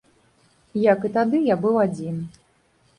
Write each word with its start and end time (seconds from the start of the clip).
Як 0.93 1.05
і 1.11 1.13
тады, 1.19 1.37
я 1.53 1.61
быў 1.67 1.75
адзін. 1.85 2.15